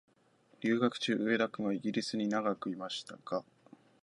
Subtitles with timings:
[0.61, 3.43] 留学中、上田君はイギリスに長くいましたが、